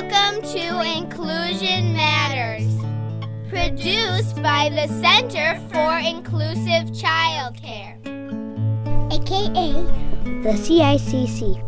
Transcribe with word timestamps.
Welcome 0.00 0.38
to 0.52 0.66
Inclusion 0.96 1.92
Matters, 1.92 2.72
produced 3.48 4.40
by 4.40 4.68
the 4.68 4.86
Center 5.02 5.58
for 5.72 5.98
Inclusive 5.98 6.92
Childcare, 6.94 7.98
aka 9.12 9.72
the 10.44 10.54
CICC. 10.54 11.60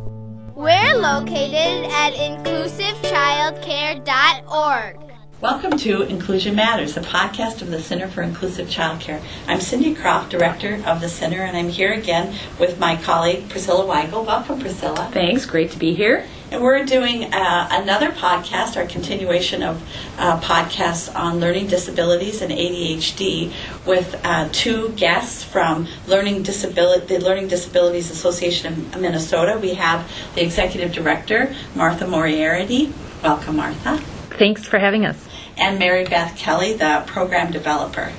We're 0.54 0.94
located 0.94 1.90
at 1.90 2.14
inclusivechildcare.org. 2.14 5.09
Welcome 5.40 5.78
to 5.78 6.02
Inclusion 6.02 6.54
Matters, 6.54 6.96
the 6.96 7.00
podcast 7.00 7.62
of 7.62 7.70
the 7.70 7.80
Center 7.80 8.08
for 8.08 8.20
Inclusive 8.20 8.68
Childcare. 8.68 9.22
I'm 9.46 9.58
Cindy 9.58 9.94
Croft, 9.94 10.28
Director 10.28 10.82
of 10.84 11.00
the 11.00 11.08
Center, 11.08 11.40
and 11.40 11.56
I'm 11.56 11.70
here 11.70 11.94
again 11.94 12.36
with 12.58 12.78
my 12.78 12.96
colleague 12.96 13.48
Priscilla 13.48 13.86
Weigel. 13.86 14.26
Welcome, 14.26 14.60
Priscilla. 14.60 15.08
Thanks, 15.14 15.46
great 15.46 15.70
to 15.70 15.78
be 15.78 15.94
here. 15.94 16.26
And 16.50 16.62
we're 16.62 16.84
doing 16.84 17.32
uh, 17.32 17.68
another 17.70 18.10
podcast, 18.10 18.76
our 18.76 18.84
continuation 18.84 19.62
of 19.62 19.82
uh, 20.18 20.38
podcasts 20.42 21.10
on 21.18 21.40
learning 21.40 21.68
disabilities 21.68 22.42
and 22.42 22.52
ADHD, 22.52 23.50
with 23.86 24.20
uh, 24.22 24.50
two 24.52 24.90
guests 24.90 25.42
from 25.42 25.88
Learning 26.06 26.42
Disability, 26.42 27.16
the 27.16 27.24
Learning 27.24 27.48
Disabilities 27.48 28.10
Association 28.10 28.74
of 28.92 29.00
Minnesota. 29.00 29.58
We 29.58 29.72
have 29.72 30.06
the 30.34 30.44
Executive 30.44 30.92
Director, 30.92 31.56
Martha 31.74 32.06
Moriarty. 32.06 32.92
Welcome, 33.22 33.56
Martha. 33.56 33.96
Thanks 34.36 34.66
for 34.66 34.78
having 34.78 35.06
us 35.06 35.29
and 35.60 35.78
Mary 35.78 36.04
Beth 36.04 36.36
Kelly, 36.36 36.72
the 36.72 37.04
program 37.06 37.52
developer. 37.52 38.10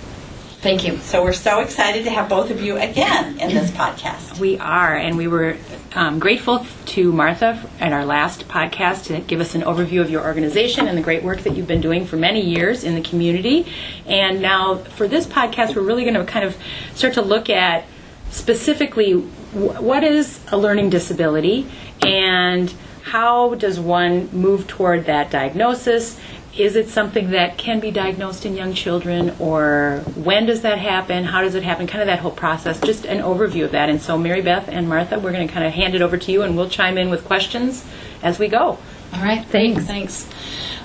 Thank 0.62 0.86
you. 0.86 0.98
So 0.98 1.24
we're 1.24 1.34
so 1.34 1.60
excited 1.62 2.04
to 2.04 2.12
have 2.12 2.30
both 2.30 2.52
of 2.52 2.62
you 2.62 2.78
again 2.78 3.40
in 3.40 3.50
this 3.50 3.72
podcast. 3.72 4.40
We 4.40 4.60
are, 4.60 4.96
and 4.96 5.18
we 5.18 5.28
were 5.28 5.58
um, 5.96 6.20
grateful 6.20 6.68
to 6.86 7.12
Martha 7.12 7.68
at 7.80 7.92
our 7.92 8.06
last 8.06 8.48
podcast 8.48 9.06
to 9.06 9.20
give 9.22 9.42
us 9.42 9.56
an 9.56 9.62
overview 9.64 10.02
of 10.02 10.12
your 10.12 10.24
organization 10.24 10.88
and 10.88 10.96
the 10.96 11.02
great 11.02 11.24
work 11.24 11.40
that 11.40 11.58
you've 11.58 11.68
been 11.68 11.82
doing 11.82 12.06
for 12.06 12.16
many 12.16 12.42
years 12.42 12.84
in 12.84 12.94
the 12.94 13.02
community. 13.02 13.66
And 14.06 14.40
now 14.40 14.76
for 14.76 15.08
this 15.08 15.26
podcast, 15.26 15.76
we're 15.76 15.82
really 15.82 16.04
going 16.04 16.14
to 16.14 16.26
kind 16.26 16.46
of 16.46 16.56
start 16.94 17.16
to 17.16 17.24
look 17.24 17.50
at 17.50 17.86
specifically 18.30 19.14
what 19.14 20.04
is 20.04 20.40
a 20.52 20.58
learning 20.58 20.92
disability 20.92 21.68
and 22.06 22.72
how 23.04 23.56
does 23.56 23.80
one 23.80 24.30
move 24.32 24.68
toward 24.68 25.06
that 25.06 25.32
diagnosis 25.32 26.20
is 26.58 26.76
it 26.76 26.90
something 26.90 27.32
that 27.32 27.58
can 27.58 27.80
be 27.80 27.92
diagnosed 27.92 28.46
in 28.46 28.56
young 28.56 28.74
children 28.74 29.34
or 29.40 30.04
when 30.16 30.46
does 30.46 30.62
that 30.64 30.78
happen 30.78 31.24
how 31.24 31.42
does 31.42 31.56
it 31.56 31.64
happen 31.64 31.88
kind 31.88 32.02
of 32.02 32.08
that 32.08 32.20
whole 32.20 32.32
process 32.32 32.80
just 32.82 33.06
an 33.06 33.20
overview 33.20 33.64
of 33.64 33.72
that. 33.72 33.90
And 33.90 34.02
so 34.02 34.18
mary 34.18 34.42
beth 34.42 34.68
and 34.68 34.90
martha 34.90 35.20
we're 35.20 35.32
going 35.32 35.48
to 35.48 35.54
kind 35.54 35.66
of 35.66 35.74
hand 35.74 35.96
it 35.96 36.02
over 36.02 36.18
to 36.18 36.32
you 36.32 36.42
and 36.42 36.58
we'll 36.58 36.70
chime 36.70 36.98
in 36.98 37.10
with 37.10 37.24
questions 37.26 37.86
as 38.22 38.38
we 38.38 38.48
go. 38.48 38.78
All 39.14 39.22
right 39.22 39.46
thanks. 39.46 39.86
Thanks. 39.86 40.28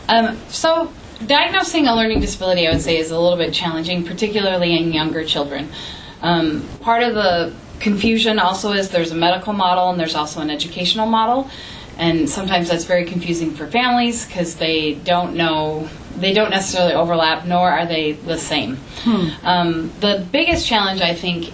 Um, 0.08 0.38
so 0.48 0.92
diagnosing 1.26 1.86
a 1.86 1.96
learning 1.96 2.20
disability 2.20 2.68
i 2.68 2.72
would 2.72 2.82
say 2.82 2.98
is 2.98 3.10
a 3.10 3.18
little 3.18 3.38
bit 3.38 3.52
challenging 3.52 4.04
particularly 4.04 4.76
in 4.76 4.92
younger 4.92 5.24
children. 5.24 5.68
Um, 6.22 6.66
part 6.80 7.02
of 7.02 7.14
the 7.14 7.52
confusion 7.80 8.38
also 8.38 8.72
is 8.72 8.90
there's 8.90 9.10
a 9.10 9.16
medical 9.16 9.52
model 9.52 9.90
and 9.90 9.98
there's 9.98 10.14
also 10.14 10.40
an 10.40 10.50
educational 10.50 11.06
model 11.06 11.50
and 11.98 12.28
sometimes 12.28 12.68
that's 12.68 12.84
very 12.84 13.04
confusing 13.04 13.50
for 13.50 13.66
families 13.66 14.26
because 14.26 14.56
they 14.56 14.94
don't 14.94 15.34
know 15.34 15.88
they 16.16 16.32
don't 16.32 16.50
necessarily 16.50 16.94
overlap 16.94 17.46
nor 17.46 17.70
are 17.70 17.86
they 17.86 18.12
the 18.12 18.38
same 18.38 18.76
hmm. 19.00 19.28
um, 19.46 19.90
the 20.00 20.26
biggest 20.32 20.66
challenge 20.66 21.00
i 21.00 21.14
think 21.14 21.52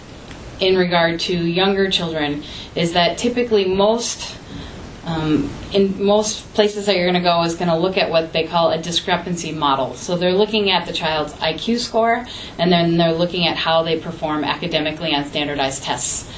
in 0.61 0.77
regard 0.77 1.19
to 1.19 1.37
younger 1.37 1.91
children 1.91 2.43
is 2.75 2.93
that 2.93 3.19
typically 3.19 3.65
most 3.65 4.37
um, 5.05 5.51
in 5.73 6.03
most 6.03 6.55
places 6.55 6.87
that 6.87 6.97
you're 6.97 7.11
going 7.11 7.21
to 7.21 7.29
go 7.29 7.43
is 7.43 7.57
going 7.57 7.69
to 7.69 7.77
look 7.77 7.97
at 7.97 8.11
what 8.11 8.33
they 8.33 8.47
call 8.47 8.71
a 8.71 8.81
discrepancy 8.81 9.51
model. 9.51 9.95
So 9.95 10.17
they're 10.17 10.33
looking 10.33 10.71
at 10.71 10.87
the 10.87 10.93
child's 10.93 11.33
IQ 11.35 11.81
score, 11.81 12.25
and 12.59 12.71
then 12.71 12.97
they're 12.97 13.13
looking 13.13 13.47
at 13.49 13.57
how 13.57 13.83
they 13.83 13.99
perform 13.99 14.45
academically 14.45 15.13
on 15.13 15.25
standardized 15.25 15.83
tests. 15.83 16.31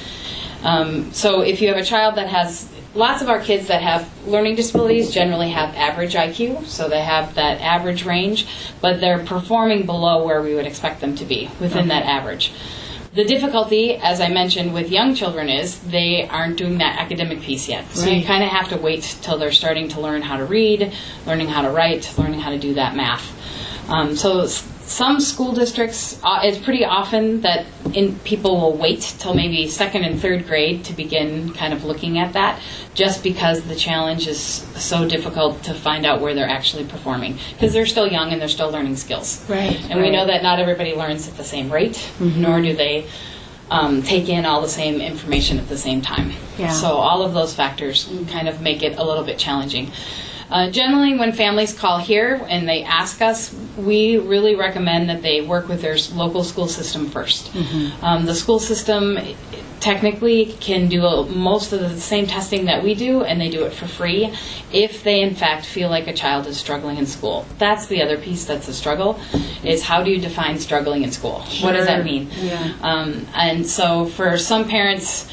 Um, 0.63 1.13
so 1.13 1.41
if 1.41 1.61
you 1.61 1.67
have 1.67 1.77
a 1.77 1.85
child 1.85 2.15
that 2.15 2.27
has 2.27 2.67
lots 2.95 3.21
of 3.21 3.29
our 3.29 3.39
kids 3.39 3.67
that 3.67 3.81
have 3.81 4.09
learning 4.25 4.55
disabilities 4.55 5.11
generally 5.11 5.49
have 5.51 5.75
average 5.75 6.13
IQ, 6.13 6.65
so 6.65 6.89
they 6.89 7.01
have 7.01 7.35
that 7.35 7.61
average 7.61 8.05
range, 8.05 8.47
but 8.81 8.99
they're 8.99 9.23
performing 9.23 9.85
below 9.85 10.25
where 10.25 10.41
we 10.41 10.55
would 10.55 10.65
expect 10.65 11.01
them 11.01 11.15
to 11.17 11.25
be 11.25 11.49
within 11.59 11.89
that 11.89 12.05
average. 12.05 12.53
The 13.13 13.23
difficulty, 13.23 13.95
as 13.95 14.19
I 14.19 14.27
mentioned, 14.27 14.73
with 14.73 14.91
young 14.91 15.15
children 15.15 15.47
is 15.47 15.79
they 15.79 16.27
aren't 16.27 16.57
doing 16.57 16.79
that 16.79 16.99
academic 16.99 17.39
piece 17.41 17.69
yet. 17.69 17.89
So 17.91 18.05
right. 18.05 18.17
you 18.17 18.25
kind 18.25 18.43
of 18.43 18.49
have 18.49 18.69
to 18.69 18.77
wait 18.77 19.03
till 19.21 19.37
they're 19.37 19.53
starting 19.53 19.87
to 19.89 20.01
learn 20.01 20.21
how 20.21 20.35
to 20.35 20.45
read, 20.45 20.91
learning 21.25 21.47
how 21.47 21.61
to 21.61 21.69
write, 21.69 22.13
learning 22.17 22.41
how 22.41 22.49
to 22.49 22.59
do 22.59 22.73
that 22.73 22.95
math. 22.95 23.31
Um, 23.89 24.17
so 24.17 24.45
some 24.85 25.19
school 25.19 25.53
districts, 25.53 26.19
uh, 26.23 26.41
it's 26.43 26.59
pretty 26.59 26.85
often 26.85 27.41
that 27.41 27.65
in, 27.93 28.17
people 28.19 28.59
will 28.59 28.77
wait 28.77 29.01
till 29.17 29.33
maybe 29.33 29.67
second 29.67 30.03
and 30.03 30.21
third 30.21 30.45
grade 30.45 30.85
to 30.85 30.93
begin 30.93 31.53
kind 31.53 31.73
of 31.73 31.83
looking 31.83 32.19
at 32.19 32.33
that, 32.33 32.61
just 32.93 33.23
because 33.23 33.63
the 33.63 33.75
challenge 33.75 34.27
is 34.27 34.39
so 34.39 35.07
difficult 35.07 35.63
to 35.63 35.73
find 35.73 36.05
out 36.05 36.21
where 36.21 36.33
they're 36.33 36.47
actually 36.47 36.85
performing 36.85 37.37
because 37.53 37.73
they're 37.73 37.85
still 37.85 38.07
young 38.07 38.31
and 38.31 38.39
they're 38.39 38.47
still 38.47 38.69
learning 38.69 38.95
skills. 38.95 39.43
Right. 39.49 39.75
And 39.89 39.99
right. 39.99 40.03
we 40.03 40.11
know 40.11 40.27
that 40.27 40.43
not 40.43 40.59
everybody 40.59 40.93
learns 40.93 41.27
at 41.27 41.35
the 41.35 41.43
same 41.43 41.71
rate, 41.71 41.95
mm-hmm. 42.19 42.41
nor 42.41 42.61
do 42.61 42.75
they. 42.75 43.07
Um, 43.67 44.03
take 44.03 44.29
in 44.29 44.45
all 44.45 44.61
the 44.61 44.69
same 44.69 45.01
information 45.01 45.57
at 45.57 45.67
the 45.69 45.77
same 45.77 46.03
time. 46.03 46.33
Yeah. 46.59 46.71
So 46.71 46.85
all 46.85 47.23
of 47.23 47.33
those 47.33 47.55
factors 47.55 48.07
kind 48.29 48.47
of 48.47 48.61
make 48.61 48.83
it 48.83 48.99
a 48.99 49.03
little 49.03 49.23
bit 49.23 49.39
challenging. 49.39 49.91
Uh, 50.49 50.69
generally, 50.69 51.17
when 51.17 51.31
families 51.31 51.73
call 51.73 51.97
here 51.97 52.45
and 52.49 52.67
they 52.67 52.83
ask 52.83 53.21
us, 53.21 53.53
we 53.77 54.17
really 54.17 54.55
recommend 54.55 55.09
that 55.09 55.21
they 55.21 55.41
work 55.41 55.67
with 55.67 55.81
their 55.81 55.97
local 56.13 56.43
school 56.43 56.67
system 56.67 57.07
1st 57.07 57.49
mm-hmm. 57.49 58.05
um, 58.05 58.25
the 58.25 58.33
school 58.33 58.59
system 58.59 59.17
technically 59.85 60.45
can 60.59 60.87
do 60.87 61.05
a, 61.05 61.25
most 61.27 61.71
of 61.71 61.79
the 61.79 62.01
same 62.01 62.25
testing 62.25 62.65
that 62.65 62.83
we 62.83 62.95
do, 62.95 63.23
and 63.23 63.39
they 63.39 63.49
do 63.49 63.65
it 63.65 63.71
for 63.71 63.85
free 63.85 64.33
if 64.73 65.03
they, 65.03 65.21
in 65.21 65.35
fact, 65.35 65.63
feel 65.63 65.89
like 65.89 66.07
a 66.07 66.13
child 66.13 66.47
is 66.47 66.57
struggling 66.57 66.97
in 66.97 67.05
school. 67.05 67.45
That's 67.59 67.85
the 67.85 68.01
other 68.01 68.17
piece 68.17 68.45
that's 68.45 68.67
a 68.67 68.73
struggle, 68.73 69.19
is 69.63 69.83
how 69.83 70.01
do 70.01 70.09
you 70.09 70.19
define 70.19 70.57
struggling 70.57 71.03
in 71.03 71.11
school? 71.11 71.43
Sure. 71.43 71.67
What 71.67 71.73
does 71.73 71.85
that 71.85 72.03
mean? 72.03 72.29
Yeah. 72.39 72.73
Um, 72.81 73.27
and 73.35 73.67
so 73.67 74.07
for 74.07 74.39
some 74.39 74.67
parents, 74.67 75.29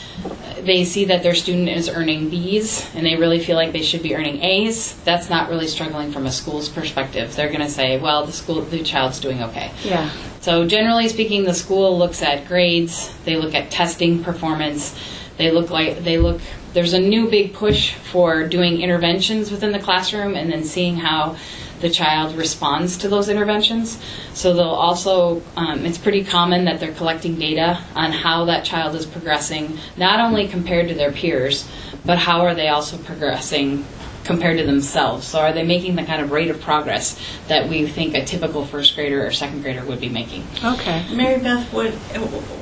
they 0.64 0.84
see 0.84 1.06
that 1.06 1.22
their 1.22 1.34
student 1.34 1.68
is 1.68 1.88
earning 1.88 2.30
B's 2.30 2.88
and 2.94 3.04
they 3.04 3.16
really 3.16 3.40
feel 3.40 3.56
like 3.56 3.72
they 3.72 3.82
should 3.82 4.02
be 4.02 4.14
earning 4.14 4.40
A's, 4.42 4.96
that's 5.02 5.28
not 5.28 5.48
really 5.48 5.66
struggling 5.66 6.12
from 6.12 6.26
a 6.26 6.32
school's 6.32 6.68
perspective. 6.68 7.34
They're 7.34 7.48
going 7.48 7.60
to 7.60 7.70
say, 7.70 7.98
well, 7.98 8.24
the 8.24 8.32
school, 8.32 8.62
the 8.62 8.82
child's 8.82 9.20
doing 9.20 9.42
okay. 9.42 9.72
Yeah. 9.84 10.10
So 10.40 10.66
generally 10.66 11.08
speaking, 11.08 11.44
the 11.44 11.54
school 11.54 11.98
looks 11.98 12.22
at 12.22 12.46
grades, 12.46 13.12
they 13.24 13.36
look 13.36 13.54
at 13.54 13.70
testing 13.70 14.24
performance, 14.24 14.98
they 15.36 15.50
look 15.50 15.70
like 15.70 16.04
they 16.04 16.18
look. 16.18 16.40
There's 16.72 16.94
a 16.94 17.00
new 17.00 17.28
big 17.28 17.52
push 17.52 17.94
for 17.94 18.48
doing 18.48 18.80
interventions 18.80 19.50
within 19.50 19.72
the 19.72 19.78
classroom 19.78 20.34
and 20.34 20.50
then 20.50 20.64
seeing 20.64 20.96
how 20.96 21.36
the 21.82 21.90
child 21.90 22.34
responds 22.36 22.96
to 22.98 23.08
those 23.08 23.28
interventions. 23.28 24.00
So 24.32 24.54
they'll 24.54 24.64
also, 24.64 25.42
um, 25.56 25.84
it's 25.84 25.98
pretty 25.98 26.24
common 26.24 26.64
that 26.64 26.80
they're 26.80 26.94
collecting 26.94 27.38
data 27.38 27.78
on 27.94 28.12
how 28.12 28.46
that 28.46 28.64
child 28.64 28.94
is 28.94 29.04
progressing, 29.04 29.78
not 29.96 30.20
only 30.20 30.48
compared 30.48 30.88
to 30.88 30.94
their 30.94 31.12
peers, 31.12 31.68
but 32.06 32.18
how 32.18 32.42
are 32.42 32.54
they 32.54 32.68
also 32.68 32.96
progressing 32.96 33.84
compared 34.24 34.58
to 34.58 34.64
themselves. 34.64 35.26
So 35.26 35.40
are 35.40 35.52
they 35.52 35.64
making 35.64 35.96
the 35.96 36.04
kind 36.04 36.22
of 36.22 36.30
rate 36.30 36.50
of 36.50 36.60
progress 36.60 37.20
that 37.48 37.68
we 37.68 37.86
think 37.86 38.14
a 38.14 38.24
typical 38.24 38.64
first 38.64 38.94
grader 38.94 39.26
or 39.26 39.32
second 39.32 39.62
grader 39.62 39.84
would 39.84 40.00
be 40.00 40.08
making? 40.08 40.44
Okay. 40.64 41.04
Mary 41.12 41.40
Beth, 41.40 41.72
would, 41.72 41.92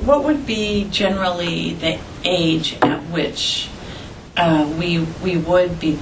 what 0.03 0.23
would 0.23 0.45
be 0.47 0.87
generally 0.89 1.73
the 1.75 1.99
age 2.23 2.75
at 2.81 2.99
which 3.11 3.69
uh, 4.37 4.73
we, 4.79 4.99
we 5.23 5.37
would 5.37 5.79
be 5.79 5.99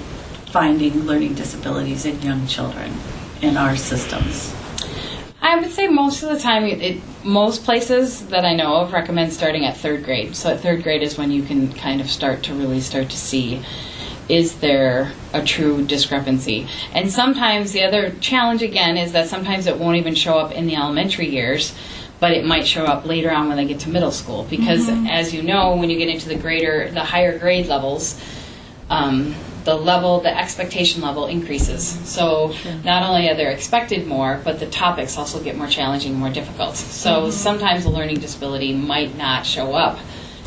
finding 0.52 1.06
learning 1.06 1.36
disabilities 1.36 2.06
in 2.06 2.22
young 2.22 2.46
children 2.48 2.94
in 3.42 3.58
our 3.58 3.76
systems? 3.76 4.54
I 5.42 5.60
would 5.60 5.72
say 5.72 5.88
most 5.88 6.22
of 6.22 6.30
the 6.30 6.40
time, 6.40 6.66
it, 6.66 7.02
most 7.24 7.64
places 7.64 8.28
that 8.28 8.46
I 8.46 8.54
know 8.56 8.76
of 8.76 8.94
recommend 8.94 9.32
starting 9.32 9.66
at 9.66 9.78
third 9.78 10.04
grade. 10.04 10.36
So 10.36 10.52
at 10.52 10.60
third 10.60 10.84
grade 10.84 11.02
is 11.02 11.18
when 11.18 11.32
you 11.32 11.44
can 11.44 11.72
kind 11.74 12.02
of 12.02 12.10
start 12.10 12.44
to 12.44 12.54
really 12.54 12.82
start 12.82 13.10
to 13.10 13.18
see 13.18 13.64
is 14.30 14.60
there 14.60 15.12
a 15.34 15.44
true 15.44 15.84
discrepancy? 15.86 16.68
And 16.94 17.12
sometimes 17.12 17.72
the 17.72 17.84
other 17.84 18.12
challenge 18.22 18.62
again 18.62 18.96
is 18.96 19.12
that 19.14 19.28
sometimes 19.28 19.66
it 19.66 19.80
won't 19.80 19.98
even 19.98 20.14
show 20.14 20.38
up 20.38 20.52
in 20.52 20.68
the 20.68 20.76
elementary 20.76 21.28
years, 21.28 21.74
but 22.20 22.32
it 22.32 22.46
might 22.46 22.68
show 22.68 22.86
up 22.86 23.06
later 23.06 23.32
on 23.32 23.48
when 23.48 23.58
they 23.58 23.66
get 23.66 23.80
to 23.82 23.90
middle 23.90 24.12
school. 24.12 24.46
Because 24.48 24.88
mm-hmm. 24.88 25.08
as 25.08 25.34
you 25.34 25.42
know, 25.42 25.76
when 25.76 25.90
you 25.90 25.98
get 25.98 26.10
into 26.10 26.30
the 26.30 26.36
greater, 26.36 26.92
the 26.92 27.04
higher 27.04 27.40
grade 27.40 27.66
levels, 27.66 28.22
um, 28.92 29.34
the 29.70 29.76
level, 29.76 30.20
the 30.20 30.36
expectation 30.36 31.02
level 31.02 31.28
increases. 31.28 31.88
So 32.10 32.52
sure. 32.54 32.74
not 32.84 33.04
only 33.04 33.30
are 33.30 33.36
they 33.36 33.54
expected 33.54 34.08
more, 34.08 34.42
but 34.44 34.60
the 34.60 34.66
topics 34.66 35.16
also 35.16 35.44
get 35.44 35.56
more 35.58 35.68
challenging, 35.68 36.16
more 36.16 36.32
difficult. 36.32 36.76
So 36.76 37.10
mm-hmm. 37.10 37.32
sometimes 37.32 37.86
a 37.86 37.90
learning 37.90 38.20
disability 38.20 38.74
might 38.74 39.16
not 39.16 39.46
show 39.46 39.74
up 39.74 40.00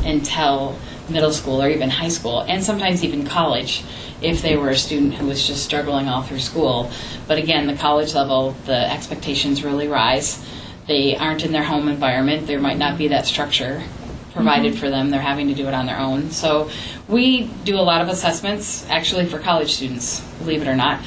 until 0.03 0.77
middle 1.09 1.31
school 1.31 1.63
or 1.63 1.69
even 1.69 1.89
high 1.89 2.09
school, 2.09 2.41
and 2.41 2.61
sometimes 2.61 3.03
even 3.03 3.25
college 3.25 3.83
if 4.21 4.41
they 4.41 4.57
were 4.57 4.69
a 4.69 4.77
student 4.77 5.13
who 5.13 5.27
was 5.27 5.47
just 5.47 5.63
struggling 5.63 6.09
all 6.09 6.21
through 6.23 6.39
school. 6.39 6.91
But 7.27 7.37
again, 7.37 7.67
the 7.67 7.75
college 7.75 8.13
level, 8.13 8.55
the 8.65 8.91
expectations 8.91 9.63
really 9.63 9.87
rise. 9.87 10.45
They 10.87 11.15
aren't 11.15 11.45
in 11.45 11.53
their 11.53 11.63
home 11.63 11.87
environment, 11.87 12.47
there 12.47 12.59
might 12.59 12.77
not 12.77 12.97
be 12.97 13.07
that 13.09 13.25
structure 13.25 13.83
provided 14.33 14.77
for 14.77 14.89
them. 14.89 15.09
They're 15.09 15.21
having 15.21 15.47
to 15.47 15.53
do 15.53 15.67
it 15.67 15.73
on 15.73 15.85
their 15.85 15.99
own. 15.99 16.31
So 16.31 16.69
we 17.07 17.43
do 17.63 17.77
a 17.77 17.81
lot 17.81 18.01
of 18.01 18.09
assessments, 18.09 18.87
actually 18.89 19.25
for 19.25 19.39
college 19.39 19.73
students, 19.73 20.21
believe 20.39 20.61
it 20.61 20.67
or 20.67 20.75
not, 20.75 20.99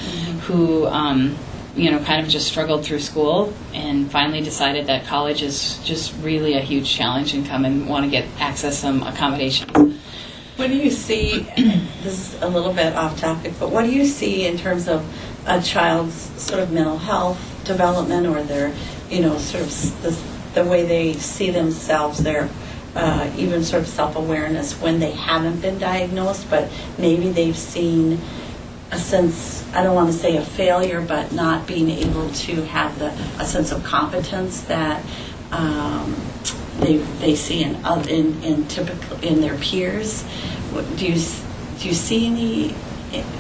who 0.47 0.87
um, 0.87 1.37
you 1.75 1.91
know 1.91 1.99
kind 2.05 2.25
of 2.25 2.29
just 2.31 2.49
struggled 2.49 2.85
through 2.85 3.01
school 3.01 3.53
and 3.75 4.11
finally 4.11 4.41
decided 4.41 4.87
that 4.87 5.05
college 5.07 5.43
is 5.43 5.79
just 5.85 6.15
really 6.23 6.55
a 6.55 6.61
huge 6.61 6.89
challenge 6.89 7.35
and 7.35 7.47
come 7.47 7.65
and 7.65 7.89
want 7.89 8.05
to 8.05 8.11
get 8.11 8.27
access 8.39 8.79
some 8.79 9.03
accommodations. 9.03 10.01
What 10.57 10.69
do 10.69 10.77
you 10.77 10.91
see? 10.91 11.47
This 12.07 12.35
is 12.35 12.43
a 12.43 12.49
little 12.49 12.73
bit 12.73 12.95
off 12.95 13.19
topic, 13.19 13.55
but 13.59 13.73
what 13.73 13.83
do 13.85 13.91
you 13.91 14.05
see 14.05 14.47
in 14.47 14.57
terms 14.57 14.87
of 14.87 15.05
a 15.45 15.61
child's 15.61 16.15
sort 16.41 16.63
of 16.63 16.71
mental 16.71 16.99
health 16.99 17.41
development, 17.65 18.29
or 18.29 18.45
their, 18.45 18.73
you 19.11 19.21
know, 19.21 19.37
sort 19.39 19.65
of 19.65 20.03
the, 20.03 20.17
the 20.55 20.69
way 20.69 20.87
they 20.87 21.15
see 21.15 21.51
themselves, 21.51 22.23
their 22.23 22.49
uh, 22.97 23.31
even 23.37 23.63
sort 23.63 23.83
of 23.83 23.89
self-awareness 23.89 24.81
when 24.81 24.99
they 24.99 25.13
haven't 25.13 25.61
been 25.61 25.79
diagnosed, 25.79 26.49
but 26.51 26.69
maybe 26.99 27.31
they've 27.31 27.57
seen 27.57 28.21
a 28.91 28.99
sense. 28.99 29.65
I 29.73 29.83
don't 29.83 29.95
want 29.95 30.11
to 30.13 30.19
say 30.19 30.37
a 30.37 30.45
failure, 30.45 31.01
but 31.01 31.33
not 31.33 31.67
being 31.67 31.91
able 31.91 32.31
to 32.31 32.65
have 32.65 32.99
the 32.99 33.13
a 33.41 33.45
sense 33.45 33.71
of 33.73 33.85
competence 33.85 34.63
that. 34.63 35.05
Um, 35.53 36.17
they, 36.79 36.99
they 37.21 37.35
see 37.35 37.63
in, 37.63 37.75
in, 38.09 38.43
in 38.43 38.69
typical, 38.69 39.19
in 39.21 39.41
their 39.41 39.57
peers. 39.57 40.25
Do 40.97 41.07
you, 41.07 41.15
do 41.79 41.89
you 41.89 41.95
see 41.95 42.27
any, 42.27 42.75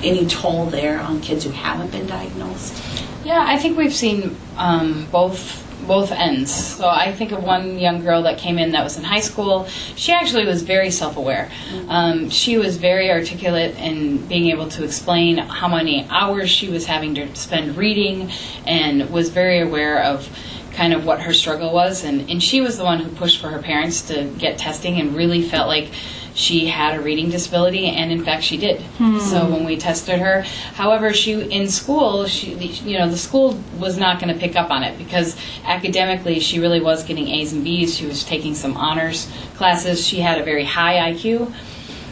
any 0.02 0.26
toll 0.26 0.66
there 0.66 1.00
on 1.00 1.20
kids 1.20 1.44
who 1.44 1.50
haven't 1.50 1.92
been 1.92 2.06
diagnosed? 2.06 2.82
Yeah, 3.24 3.44
I 3.46 3.58
think 3.58 3.76
we've 3.76 3.92
seen 3.92 4.36
um, 4.56 5.06
both 5.10 5.65
both 5.86 6.12
ends. 6.12 6.52
So 6.52 6.88
I 6.88 7.12
think 7.12 7.32
of 7.32 7.42
one 7.42 7.78
young 7.78 8.02
girl 8.02 8.22
that 8.22 8.38
came 8.38 8.58
in 8.58 8.72
that 8.72 8.84
was 8.84 8.96
in 8.98 9.04
high 9.04 9.20
school. 9.20 9.66
She 9.94 10.12
actually 10.12 10.46
was 10.46 10.62
very 10.62 10.90
self-aware. 10.90 11.50
Um, 11.88 12.30
she 12.30 12.58
was 12.58 12.76
very 12.76 13.10
articulate 13.10 13.76
in 13.76 14.26
being 14.26 14.50
able 14.50 14.68
to 14.70 14.84
explain 14.84 15.38
how 15.38 15.68
many 15.68 16.06
hours 16.08 16.50
she 16.50 16.68
was 16.68 16.86
having 16.86 17.14
to 17.14 17.34
spend 17.36 17.76
reading, 17.76 18.30
and 18.66 19.10
was 19.10 19.30
very 19.30 19.60
aware 19.60 20.02
of 20.02 20.28
kind 20.72 20.92
of 20.92 21.06
what 21.06 21.22
her 21.22 21.32
struggle 21.32 21.72
was. 21.72 22.04
And, 22.04 22.28
and 22.30 22.42
she 22.42 22.60
was 22.60 22.76
the 22.76 22.84
one 22.84 23.00
who 23.00 23.08
pushed 23.16 23.40
for 23.40 23.48
her 23.48 23.62
parents 23.62 24.02
to 24.08 24.24
get 24.38 24.58
testing 24.58 25.00
and 25.00 25.16
really 25.16 25.42
felt 25.42 25.68
like 25.68 25.90
she 26.36 26.66
had 26.66 26.94
a 26.94 27.02
reading 27.02 27.30
disability 27.30 27.86
and 27.86 28.12
in 28.12 28.22
fact 28.22 28.44
she 28.44 28.56
did 28.56 28.80
hmm. 28.98 29.18
so 29.18 29.48
when 29.50 29.64
we 29.64 29.76
tested 29.76 30.20
her 30.20 30.42
however 30.74 31.12
she 31.12 31.32
in 31.50 31.66
school 31.66 32.26
she 32.26 32.54
you 32.54 32.98
know 32.98 33.08
the 33.08 33.16
school 33.16 33.58
was 33.78 33.96
not 33.96 34.20
going 34.20 34.32
to 34.32 34.38
pick 34.38 34.54
up 34.54 34.70
on 34.70 34.84
it 34.84 34.96
because 34.98 35.36
academically 35.64 36.38
she 36.38 36.60
really 36.60 36.80
was 36.80 37.02
getting 37.02 37.26
a's 37.26 37.52
and 37.52 37.64
b's 37.64 37.96
she 37.96 38.06
was 38.06 38.22
taking 38.22 38.54
some 38.54 38.76
honors 38.76 39.28
classes 39.56 40.06
she 40.06 40.20
had 40.20 40.38
a 40.38 40.44
very 40.44 40.64
high 40.64 41.12
iq 41.12 41.52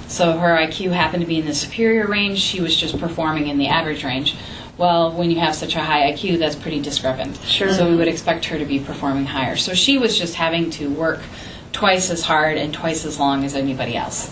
so 0.06 0.38
her 0.38 0.56
IQ 0.56 0.93
happened 0.93 1.23
to 1.23 1.27
be 1.27 1.38
in 1.38 1.47
the 1.47 1.55
superior 1.55 2.06
range. 2.06 2.38
She 2.38 2.61
was 2.61 2.77
just 2.77 2.99
performing 2.99 3.49
in 3.49 3.59
the 3.59 3.69
average 3.69 4.05
range. 4.05 4.37
Well, 4.77 5.12
when 5.12 5.31
you 5.31 5.38
have 5.41 5.55
such 5.55 5.77
a 5.77 5.81
high 5.81 6.12
IQ, 6.12 6.38
that's 6.38 6.56
pretty 6.56 6.81
discrepant. 6.81 7.37
Sure. 7.38 7.73
So 7.73 7.88
we 7.88 7.97
would 7.97 8.09
expect 8.09 8.44
her 8.47 8.59
to 8.59 8.65
be 8.65 8.81
performing 8.81 9.25
higher. 9.25 9.56
So 9.56 9.73
she 9.73 9.99
was 9.99 10.19
just 10.19 10.35
having 10.35 10.70
to 10.70 10.91
work 10.91 11.20
twice 11.75 12.09
as 12.09 12.23
hard 12.23 12.56
and 12.56 12.73
twice 12.73 13.05
as 13.05 13.19
long 13.19 13.44
as 13.44 13.55
anybody 13.55 13.97
else. 13.97 14.31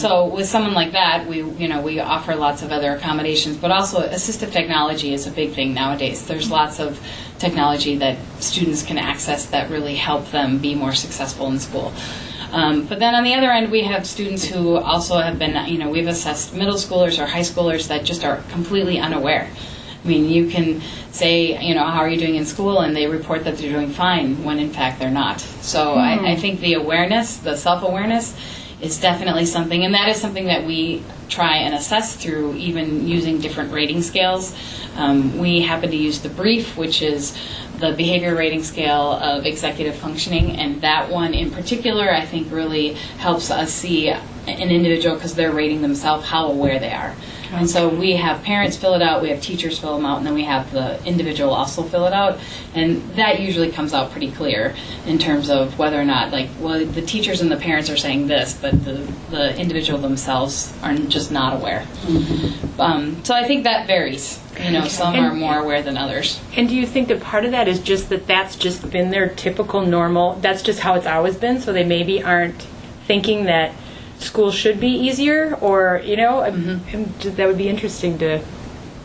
So 0.00 0.26
with 0.26 0.46
someone 0.46 0.72
like 0.72 0.92
that, 0.92 1.26
we 1.26 1.42
you 1.42 1.68
know 1.68 1.82
we 1.82 2.00
offer 2.00 2.34
lots 2.34 2.62
of 2.62 2.72
other 2.72 2.94
accommodations, 2.96 3.58
but 3.58 3.70
also 3.70 4.08
assistive 4.08 4.52
technology 4.52 5.12
is 5.12 5.26
a 5.26 5.30
big 5.30 5.52
thing 5.52 5.74
nowadays. 5.74 6.24
There's 6.26 6.50
lots 6.50 6.80
of 6.80 6.98
technology 7.38 7.96
that 7.98 8.16
students 8.40 8.82
can 8.82 8.96
access 8.96 9.46
that 9.46 9.70
really 9.70 9.96
help 9.96 10.30
them 10.30 10.58
be 10.58 10.74
more 10.74 10.94
successful 10.94 11.48
in 11.48 11.58
school. 11.58 11.92
Um, 12.52 12.86
but 12.86 13.00
then 13.00 13.16
on 13.16 13.24
the 13.24 13.34
other 13.34 13.50
end, 13.50 13.72
we 13.72 13.82
have 13.82 14.06
students 14.06 14.44
who 14.44 14.76
also 14.76 15.18
have 15.18 15.40
been, 15.40 15.66
you 15.66 15.76
know, 15.76 15.90
we've 15.90 16.06
assessed 16.06 16.54
middle 16.54 16.76
schoolers 16.76 17.18
or 17.18 17.26
high 17.26 17.40
schoolers 17.40 17.88
that 17.88 18.04
just 18.04 18.24
are 18.24 18.36
completely 18.50 19.00
unaware. 19.00 19.50
I 20.04 20.06
mean, 20.06 20.28
you 20.28 20.50
can 20.50 20.82
say, 21.12 21.58
you 21.66 21.74
know, 21.74 21.84
how 21.84 22.00
are 22.00 22.08
you 22.08 22.18
doing 22.18 22.34
in 22.34 22.44
school, 22.44 22.80
and 22.80 22.94
they 22.94 23.06
report 23.06 23.44
that 23.44 23.56
they're 23.56 23.72
doing 23.72 23.90
fine 23.90 24.44
when 24.44 24.58
in 24.58 24.70
fact 24.70 25.00
they're 25.00 25.10
not. 25.10 25.40
So 25.40 25.94
I, 25.94 26.32
I 26.32 26.36
think 26.36 26.60
the 26.60 26.74
awareness, 26.74 27.38
the 27.38 27.56
self 27.56 27.82
awareness, 27.82 28.36
is 28.82 29.00
definitely 29.00 29.46
something, 29.46 29.82
and 29.84 29.94
that 29.94 30.08
is 30.08 30.20
something 30.20 30.46
that 30.46 30.64
we 30.66 31.02
try 31.30 31.56
and 31.56 31.74
assess 31.74 32.16
through 32.16 32.54
even 32.56 33.08
using 33.08 33.40
different 33.40 33.72
rating 33.72 34.02
scales. 34.02 34.54
Um, 34.96 35.38
we 35.38 35.62
happen 35.62 35.90
to 35.90 35.96
use 35.96 36.20
the 36.20 36.28
brief, 36.28 36.76
which 36.76 37.00
is 37.00 37.36
the 37.78 37.92
behavior 37.92 38.36
rating 38.36 38.62
scale 38.62 39.12
of 39.12 39.46
executive 39.46 39.96
functioning, 39.96 40.56
and 40.56 40.82
that 40.82 41.10
one 41.10 41.32
in 41.32 41.50
particular, 41.50 42.12
I 42.12 42.26
think, 42.26 42.52
really 42.52 42.94
helps 43.18 43.50
us 43.50 43.72
see 43.72 44.08
an 44.10 44.70
individual 44.70 45.14
because 45.14 45.34
they're 45.34 45.50
rating 45.52 45.80
themselves 45.80 46.26
how 46.26 46.48
aware 46.48 46.78
they 46.78 46.92
are. 46.92 47.14
And 47.54 47.70
so 47.70 47.88
we 47.88 48.16
have 48.16 48.42
parents 48.42 48.76
fill 48.76 48.94
it 48.94 49.02
out, 49.02 49.22
we 49.22 49.30
have 49.30 49.40
teachers 49.40 49.78
fill 49.78 49.96
them 49.96 50.04
out, 50.04 50.18
and 50.18 50.26
then 50.26 50.34
we 50.34 50.44
have 50.44 50.72
the 50.72 51.02
individual 51.04 51.52
also 51.54 51.82
fill 51.82 52.06
it 52.06 52.12
out. 52.12 52.38
And 52.74 53.02
that 53.14 53.40
usually 53.40 53.70
comes 53.70 53.94
out 53.94 54.10
pretty 54.10 54.30
clear 54.32 54.74
in 55.06 55.18
terms 55.18 55.50
of 55.50 55.78
whether 55.78 56.00
or 56.00 56.04
not, 56.04 56.32
like, 56.32 56.48
well, 56.58 56.84
the 56.84 57.02
teachers 57.02 57.40
and 57.40 57.50
the 57.50 57.56
parents 57.56 57.88
are 57.90 57.96
saying 57.96 58.26
this, 58.26 58.54
but 58.60 58.84
the, 58.84 58.94
the 59.30 59.56
individual 59.56 59.98
themselves 60.00 60.72
are 60.82 60.94
just 60.94 61.30
not 61.30 61.54
aware. 61.54 61.86
Um, 62.78 63.24
so 63.24 63.34
I 63.34 63.44
think 63.44 63.64
that 63.64 63.86
varies. 63.86 64.40
You 64.60 64.70
know, 64.70 64.86
some 64.86 65.14
And- 65.14 65.26
are 65.26 65.34
more 65.34 65.58
aware 65.58 65.82
than 65.82 65.96
others. 65.96 66.40
And 66.56 66.68
do 66.68 66.76
you 66.76 66.86
think 66.86 67.08
that 67.08 67.20
part 67.20 67.44
of 67.44 67.50
that 67.52 67.66
is 67.66 67.80
just 67.80 68.08
that 68.10 68.26
that's 68.26 68.54
just 68.56 68.88
been 68.90 69.10
their 69.10 69.28
typical 69.28 69.84
normal, 69.84 70.34
that's 70.40 70.62
just 70.62 70.80
how 70.80 70.94
it's 70.94 71.06
always 71.06 71.36
been, 71.36 71.60
so 71.60 71.72
they 71.72 71.84
maybe 71.84 72.22
aren't 72.22 72.62
thinking 73.06 73.44
that 73.44 73.72
school 74.24 74.50
should 74.50 74.80
be 74.80 74.88
easier, 74.88 75.56
or, 75.60 76.00
you 76.04 76.16
know, 76.16 76.44
um, 76.44 76.82
that 77.20 77.46
would 77.46 77.58
be 77.58 77.68
interesting 77.68 78.18
to 78.18 78.40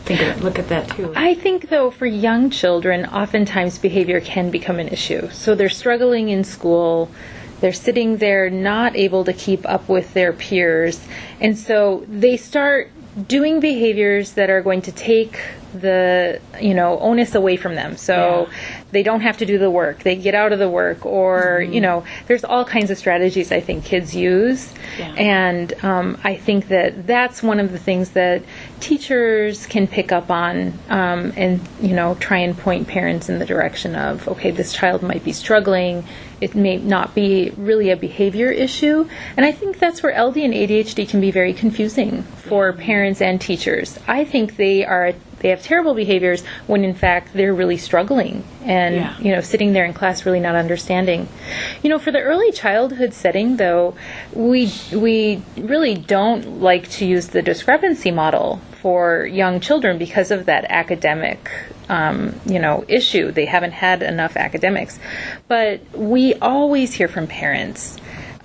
think 0.04 0.20
of, 0.20 0.42
look 0.42 0.58
at 0.58 0.68
that 0.68 0.88
too. 0.90 1.12
I 1.16 1.34
think, 1.34 1.68
though, 1.68 1.90
for 1.90 2.06
young 2.06 2.50
children, 2.50 3.06
oftentimes 3.06 3.78
behavior 3.78 4.20
can 4.20 4.50
become 4.50 4.78
an 4.78 4.88
issue. 4.88 5.28
So 5.30 5.54
they're 5.54 5.68
struggling 5.68 6.28
in 6.28 6.44
school, 6.44 7.10
they're 7.60 7.72
sitting 7.72 8.16
there 8.16 8.50
not 8.50 8.96
able 8.96 9.24
to 9.24 9.32
keep 9.32 9.68
up 9.68 9.88
with 9.88 10.14
their 10.14 10.32
peers, 10.32 11.06
and 11.40 11.56
so 11.56 12.04
they 12.08 12.36
start 12.36 12.90
doing 13.26 13.60
behaviors 13.60 14.32
that 14.32 14.50
are 14.50 14.62
going 14.62 14.82
to 14.82 14.92
take 14.92 15.40
the 15.74 16.40
you 16.60 16.74
know 16.74 16.98
onus 16.98 17.34
away 17.34 17.56
from 17.56 17.74
them 17.74 17.96
so 17.96 18.48
they 18.92 19.02
don't 19.02 19.20
have 19.20 19.36
to 19.38 19.46
do 19.46 19.58
the 19.58 19.70
work 19.70 20.02
they 20.02 20.16
get 20.16 20.34
out 20.34 20.52
of 20.52 20.58
the 20.58 20.68
work 20.68 21.04
or 21.06 21.60
you 21.62 21.80
know 21.80 22.04
there's 22.26 22.44
all 22.44 22.64
kinds 22.64 22.90
of 22.90 22.98
strategies 22.98 23.52
i 23.52 23.60
think 23.60 23.84
kids 23.84 24.14
use 24.14 24.72
Yeah. 24.98 25.14
and 25.14 25.72
um, 25.84 26.18
I 26.24 26.36
think 26.36 26.68
that 26.68 27.06
that's 27.06 27.42
one 27.42 27.60
of 27.60 27.72
the 27.72 27.78
things 27.78 28.10
that 28.10 28.42
teachers 28.80 29.66
can 29.66 29.86
pick 29.86 30.10
up 30.12 30.30
on 30.30 30.72
um, 30.88 31.32
and, 31.36 31.60
you 31.80 31.94
know, 31.94 32.16
try 32.16 32.38
and 32.38 32.56
point 32.56 32.88
parents 32.88 33.28
in 33.28 33.38
the 33.38 33.46
direction 33.46 33.94
of, 33.94 34.26
okay, 34.28 34.50
this 34.50 34.72
child 34.72 35.02
might 35.02 35.22
be 35.24 35.32
struggling. 35.32 36.04
It 36.40 36.54
may 36.54 36.76
not 36.78 37.14
be 37.14 37.50
really 37.56 37.90
a 37.90 37.96
behavior 37.96 38.50
issue. 38.50 39.08
And 39.36 39.46
I 39.46 39.52
think 39.52 39.78
that's 39.78 40.02
where 40.02 40.12
LD 40.12 40.38
and 40.38 40.54
ADHD 40.54 41.08
can 41.08 41.20
be 41.20 41.30
very 41.30 41.52
confusing 41.52 42.22
for 42.22 42.72
parents 42.72 43.20
and 43.20 43.40
teachers. 43.40 43.98
I 44.08 44.24
think 44.24 44.56
they 44.56 44.84
are. 44.84 45.12
They 45.40 45.48
have 45.48 45.62
terrible 45.62 45.94
behaviors 45.94 46.44
when 46.66 46.84
in 46.84 46.94
fact 46.94 47.32
they're 47.34 47.54
really 47.54 47.76
struggling 47.76 48.44
and 48.64 48.94
Yeah. 48.94 49.14
you 49.18 49.32
know 49.32 49.40
sitting 49.40 49.72
there 49.72 49.84
in 49.84 49.92
class 49.92 50.24
really 50.24 50.40
not 50.40 50.54
understanding. 50.54 51.28
You 51.82 51.90
know, 51.90 51.98
for 51.98 52.12
the 52.12 52.20
early 52.20 52.52
childhood 52.52 53.12
setting 53.14 53.56
though, 53.56 53.94
we 54.32 54.72
we 54.92 55.42
really 55.56 55.94
don't 55.94 56.60
like 56.60 56.88
to 56.90 57.06
use 57.06 57.28
the 57.28 57.42
discrepancy 57.42 58.10
model 58.10 58.60
for 58.82 59.26
young 59.26 59.60
children 59.60 59.98
because 59.98 60.30
of 60.30 60.46
that 60.46 60.64
academic 60.70 61.50
um, 61.88 62.38
you 62.46 62.58
know 62.58 62.84
issue. 62.88 63.32
They 63.32 63.46
haven't 63.46 63.72
had 63.72 64.02
enough 64.02 64.36
academics, 64.36 64.98
but 65.48 65.80
we 65.94 66.34
always 66.34 66.92
hear 66.94 67.08
from 67.08 67.26
parents. 67.26 67.96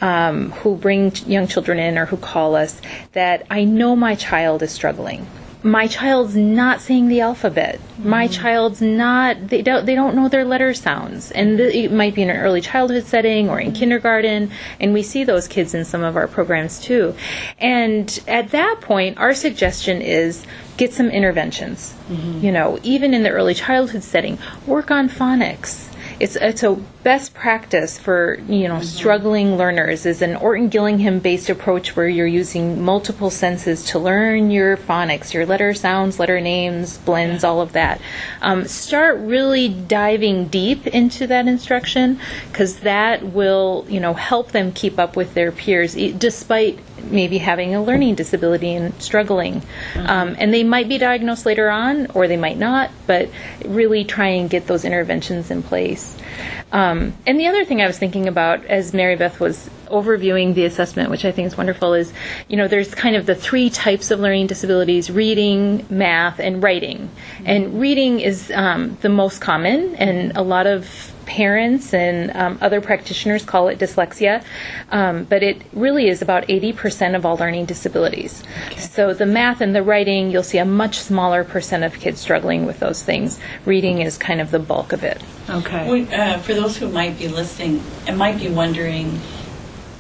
Um, 0.02 0.52
who 0.52 0.76
bring 0.76 1.16
young 1.26 1.48
children 1.48 1.80
in 1.80 1.98
or 1.98 2.06
who 2.06 2.18
call 2.18 2.54
us 2.54 2.82
that 3.14 3.48
I 3.50 3.64
know 3.64 3.96
my 3.96 4.16
child 4.16 4.62
is 4.62 4.74
struggling 4.74 5.26
my 5.66 5.88
child's 5.88 6.36
not 6.36 6.80
saying 6.80 7.08
the 7.08 7.22
alphabet. 7.22 7.82
My 7.98 8.28
mm. 8.28 8.32
child's 8.32 8.84
not 8.84 9.48
they 9.48 9.64
don't 9.64 9.88
they 9.88 9.96
don't 9.96 10.16
know 10.16 10.30
their 10.30 10.46
letter 10.46 10.76
sounds. 10.76 11.32
And 11.32 11.58
th- 11.58 11.74
it 11.74 11.92
might 11.92 12.14
be 12.14 12.22
in 12.22 12.30
an 12.30 12.38
early 12.38 12.62
childhood 12.62 13.06
setting 13.06 13.50
or 13.50 13.60
in 13.60 13.72
mm. 13.72 13.76
kindergarten 13.76 14.52
and 14.80 14.94
we 14.94 15.02
see 15.02 15.24
those 15.24 15.48
kids 15.48 15.74
in 15.74 15.84
some 15.84 16.04
of 16.04 16.16
our 16.16 16.28
programs 16.28 16.80
too. 16.80 17.16
And 17.58 18.08
at 18.28 18.52
that 18.52 18.82
point 18.82 19.18
our 19.18 19.34
suggestion 19.34 20.04
is 20.04 20.46
get 20.78 20.94
some 20.94 21.10
interventions. 21.10 21.96
Mm-hmm. 22.10 22.46
You 22.46 22.52
know, 22.52 22.78
even 22.84 23.16
in 23.16 23.24
the 23.24 23.32
early 23.32 23.56
childhood 23.56 24.04
setting, 24.04 24.38
work 24.68 24.92
on 24.92 25.10
phonics. 25.10 25.92
It's 26.20 26.36
it's 26.36 26.62
a 26.62 26.80
best 27.06 27.36
practice 27.36 28.00
for 28.00 28.40
you 28.50 28.68
know 28.68 28.82
struggling 28.82 29.58
learners 29.58 30.08
is 30.08 30.24
an 30.24 30.36
Orton 30.36 30.70
Gillingham 30.70 31.20
based 31.20 31.52
approach 31.52 31.96
where 31.96 32.10
you're 32.10 32.26
using 32.26 32.82
multiple 32.82 33.30
senses 33.30 33.86
to 33.92 34.00
learn 34.00 34.50
your 34.50 34.76
phonics, 34.76 35.32
your 35.32 35.46
letter 35.46 35.76
sounds, 35.76 36.18
letter 36.18 36.42
names, 36.42 36.98
blends, 36.98 37.44
all 37.44 37.62
of 37.62 37.74
that. 37.74 38.02
Um, 38.42 38.66
start 38.66 39.20
really 39.20 39.70
diving 39.70 40.48
deep 40.48 40.88
into 40.88 41.28
that 41.28 41.48
instruction 41.48 42.20
because 42.48 42.80
that 42.80 43.22
will 43.22 43.86
you 43.88 44.00
know 44.00 44.16
help 44.16 44.52
them 44.52 44.72
keep 44.72 44.98
up 44.98 45.16
with 45.16 45.36
their 45.36 45.52
peers 45.52 45.96
e- 45.96 46.12
despite 46.12 46.80
maybe 47.12 47.38
having 47.38 47.76
a 47.76 47.84
learning 47.84 48.16
disability 48.16 48.74
and 48.74 49.00
struggling. 49.02 49.62
Um, 49.96 50.36
and 50.40 50.54
they 50.54 50.64
might 50.64 50.90
be 50.90 50.98
diagnosed 50.98 51.46
later 51.46 51.70
on, 51.70 52.08
or 52.16 52.28
they 52.28 52.38
might 52.38 52.58
not, 52.58 52.90
but 53.06 53.30
really 53.64 54.04
try 54.04 54.30
and 54.30 54.50
get 54.50 54.66
those 54.66 54.86
interventions 54.86 55.52
in 55.52 55.62
place. 55.62 56.18
Um, 56.72 56.95
Um, 56.96 57.14
and 57.26 57.40
the 57.40 57.48
other 57.48 57.66
thing 57.66 57.82
I 57.82 57.88
was 57.88 57.98
thinking 57.98 58.28
about 58.28 58.66
as 58.66 58.94
Mary 58.94 59.16
Beth 59.16 59.40
was 59.40 59.70
overviewing 59.86 60.56
the 60.56 60.66
assessment, 60.66 61.10
which 61.10 61.26
I 61.26 61.32
think 61.32 61.48
is 61.48 61.58
wonderful, 61.58 61.94
is 61.94 62.14
you 62.48 62.58
know 62.58 62.68
there's 62.68 62.94
kind 62.94 63.16
of 63.16 63.26
the 63.26 63.36
three 63.36 63.70
types 63.70 64.12
of 64.12 64.20
learning 64.20 64.48
disabilities: 64.48 65.10
reading, 65.10 65.86
math, 65.90 66.40
and 66.40 66.62
writing. 66.62 67.10
And 67.46 67.80
reading 67.80 68.20
is 68.20 68.52
um, 68.52 68.98
the 69.02 69.10
most 69.10 69.42
common, 69.42 69.96
and 69.96 70.36
a 70.36 70.42
lot 70.42 70.68
of 70.68 71.14
parents 71.26 71.94
and 71.94 72.32
um, 72.36 72.58
other 72.62 72.82
practitioners 72.82 73.44
call 73.44 73.68
it 73.68 73.80
dyslexia, 73.80 74.44
um, 74.92 75.24
but 75.26 75.44
it 75.44 75.62
really 75.74 76.08
is 76.08 76.22
about 76.22 76.48
80% 76.48 77.16
of 77.16 77.26
all 77.26 77.36
learning 77.36 77.66
disabilities. 77.66 78.44
So 78.78 79.14
the 79.14 79.26
math 79.26 79.62
and 79.62 79.76
the 79.76 79.84
writing, 79.84 80.32
you'll 80.32 80.44
see 80.44 80.58
a 80.58 80.66
much 80.66 81.00
smaller 81.00 81.44
percent 81.44 81.84
of 81.84 81.94
kids 81.96 82.22
struggling 82.22 82.66
with 82.66 82.80
those 82.80 83.04
things. 83.04 83.40
Reading 83.66 84.02
is 84.02 84.18
kind 84.18 84.40
of 84.40 84.52
the 84.52 84.60
bulk 84.60 84.94
of 84.94 85.04
it. 85.04 85.22
Okay. 85.50 85.90
We- 85.90 86.14
uh, 86.14 86.40
for 86.40 86.54
those 86.54 86.78
who 86.78 86.90
might 86.90 87.18
be 87.18 87.28
listening 87.28 87.84
and 88.08 88.18
might 88.18 88.40
be 88.40 88.50
wondering, 88.50 89.20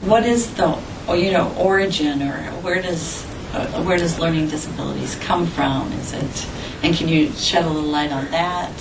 what 0.06 0.26
is 0.26 0.54
the 0.56 0.80
you 1.10 1.32
know 1.32 1.54
origin 1.58 2.22
or 2.22 2.38
where 2.62 2.82
does 2.82 3.26
uh, 3.54 3.84
where 3.84 3.98
does 3.98 4.20
learning 4.20 4.48
disabilities 4.48 5.16
come 5.16 5.46
from? 5.48 5.92
Is 5.94 6.14
it 6.14 6.48
and 6.84 6.96
can 6.96 7.08
you 7.08 7.32
shed 7.34 7.66
a 7.66 7.70
little 7.70 7.90
light 7.90 8.12
on 8.12 8.30
that? 8.32 8.72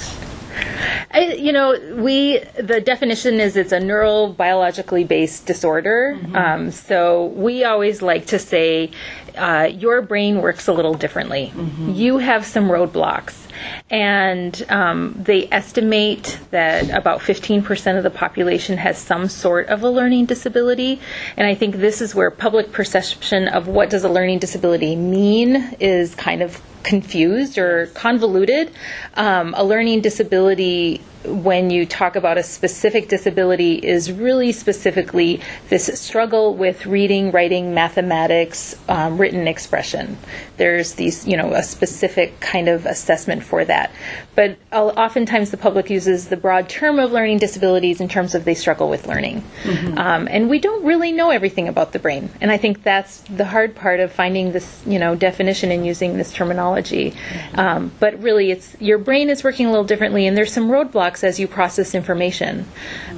I, 1.11 1.35
you 1.35 1.53
know, 1.53 1.77
we 1.97 2.39
the 2.57 2.81
definition 2.81 3.41
is 3.41 3.57
it's 3.57 3.73
a 3.73 3.79
neurobiologically 3.81 5.07
based 5.07 5.47
disorder. 5.47 6.19
Um, 6.35 6.71
so 6.71 7.27
we 7.27 7.65
always 7.65 8.03
like 8.03 8.27
to 8.27 8.39
say 8.39 8.91
uh, 9.37 9.69
your 9.73 10.03
brain 10.03 10.43
works 10.43 10.69
a 10.69 10.73
little 10.73 10.95
differently. 10.95 11.53
You 11.93 12.19
have 12.19 12.45
some 12.45 12.69
roadblocks. 12.69 13.35
And 13.91 14.65
um, 14.69 15.15
they 15.19 15.49
estimate 15.51 16.39
that 16.51 16.91
about 16.91 17.21
15% 17.21 17.97
of 17.97 18.03
the 18.03 18.11
population 18.11 18.79
has 18.79 18.99
some 18.99 19.29
sort 19.29 19.69
of 19.69 19.83
a 19.83 19.91
learning 19.91 20.27
disability. 20.27 21.01
And 21.37 21.47
I 21.47 21.55
think 21.55 21.77
this 21.77 22.01
is 22.01 22.15
where 22.15 22.31
public 22.31 22.73
perception 22.73 23.49
of 23.49 23.69
what 23.69 23.91
does 23.91 24.05
a 24.05 24.09
learning 24.09 24.39
disability 24.39 24.97
mean 24.97 25.77
is 25.81 26.15
kind 26.15 26.43
of 26.43 26.61
confused 26.83 27.59
or 27.59 27.87
convoluted. 27.89 28.71
Um, 29.15 29.55
a 29.57 29.65
learning 29.65 30.03
disability, 30.03 31.01
when 31.25 31.71
you 31.71 31.87
talk 31.87 32.17
about 32.17 32.39
a 32.39 32.43
specific 32.43 33.09
disability, 33.09 33.75
is 33.75 34.13
really 34.13 34.53
specifically 34.53 35.41
this 35.69 35.87
struggle 35.99 36.55
with 36.55 36.87
reading, 36.87 37.31
writing, 37.31 37.75
mathematics, 37.75 38.77
um, 38.89 39.19
written 39.19 39.47
expression. 39.49 40.17
There's 40.57 40.95
these, 40.95 41.27
you 41.27 41.37
know, 41.37 41.53
a 41.53 41.63
specific 41.63 42.41
kind 42.41 42.69
of 42.69 42.87
assessment 42.87 43.43
for 43.43 43.65
that. 43.65 43.93
But 44.35 44.59
oftentimes 44.73 45.51
the 45.51 45.57
public 45.57 45.91
uses 45.91 46.29
the 46.29 46.37
broad 46.37 46.69
term 46.69 46.99
of 46.99 47.13
learning 47.13 47.39
disabilities 47.39 48.01
in 48.01 48.09
terms 48.09 48.35
of 48.35 48.45
they 48.45 48.55
struggle 48.55 48.89
with 48.89 49.07
learning. 49.07 49.45
Um, 49.99 50.29
and 50.31 50.51
we 50.51 50.59
don't 50.59 50.85
really 50.85 51.13
know 51.13 51.31
everything 51.31 51.69
about 51.69 51.93
the 51.93 51.99
brain. 51.99 52.31
And 52.41 52.51
I 52.51 52.57
think 52.57 52.83
that's 52.83 53.21
the 53.23 53.45
hard 53.45 53.75
part 53.75 54.01
of 54.01 54.13
finding 54.13 54.53
this, 54.53 54.83
you 54.87 54.99
know, 54.99 55.15
definition 55.15 55.71
and 55.71 55.87
using 55.87 56.17
this 56.17 56.33
terminology. 56.33 57.15
Um, 57.55 57.93
but 58.01 58.21
really, 58.21 58.51
it's 58.51 58.77
your 58.81 58.99
brain 58.99 59.31
is 59.31 59.45
working 59.45 59.67
a 59.67 59.71
little 59.71 59.85
differently, 59.85 60.27
and 60.27 60.37
there's 60.37 60.53
some 60.53 60.69
roadblocks 60.69 61.14
as 61.23 61.39
you 61.39 61.47
process 61.47 61.95
information. 61.95 62.67